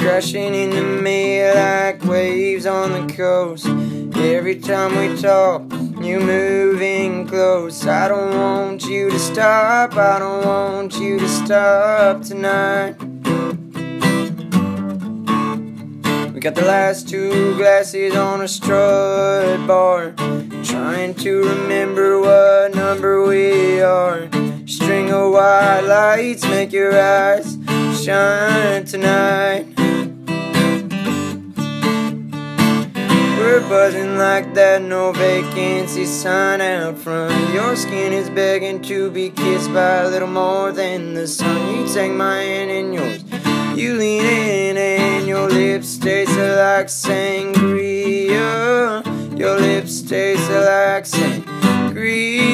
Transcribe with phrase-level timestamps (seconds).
[0.00, 3.66] crashing into me like waves on the coast.
[4.16, 5.60] Every time we talk,
[6.02, 7.86] you moving close.
[7.86, 12.96] I don't want you to stop, I don't want you to stop tonight.
[16.32, 20.12] We got the last two glasses on a strut bar.
[20.64, 24.30] Trying to remember what number we are.
[24.66, 27.58] String of white lights make your eyes
[28.02, 29.79] shine tonight.
[33.70, 37.54] Buzzing like that no vacancy sign out front.
[37.54, 41.78] Your skin is begging to be kissed by a little more than the sun.
[41.78, 43.22] You take my hand in yours.
[43.78, 48.40] You lean in and your lips taste like sangria.
[49.38, 52.49] Your lips taste like sangria.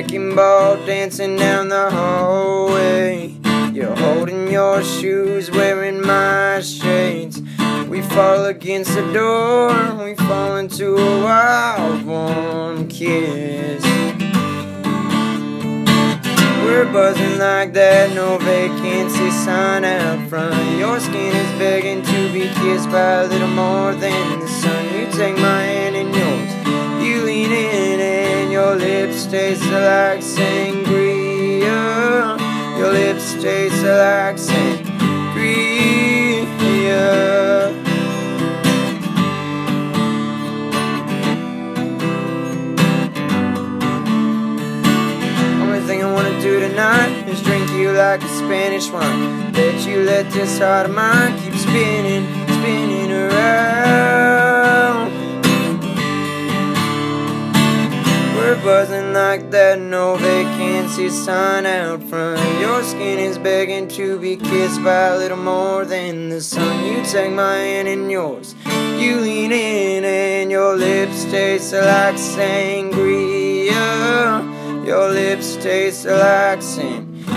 [0.00, 3.34] Wrecking ball dancing down the hallway.
[3.70, 7.42] You're holding your shoes, wearing my shades.
[7.86, 9.68] We fall against the door,
[10.02, 13.84] we fall into a wild, warm kiss.
[16.64, 20.78] We're buzzing like that, no vacancy sign out front.
[20.78, 24.82] Your skin is begging to be kissed by a little more than the sun.
[24.94, 29.69] You take my hand in yours, you lean in, and your lips taste
[30.20, 31.80] like sangria.
[32.78, 34.70] Your lips taste like sangria.
[45.62, 49.52] Only thing I wanna do tonight is drink you like a Spanish wine.
[49.52, 54.39] Bet you let this heart of mine keep spinning, spinning around.
[58.60, 62.40] We're buzzing like that no vacancy sign out front.
[62.60, 66.84] Your skin is begging to be kissed by a little more than the sun.
[66.84, 68.54] You take my hand in yours,
[68.98, 73.66] you lean in, and your lips taste like sangria.
[74.86, 77.30] Your lips taste like sangria.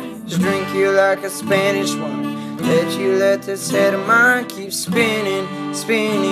[0.00, 2.56] Tonight drink you like a Spanish wine.
[2.58, 6.31] Let you let this head of mine keep spinning, spinning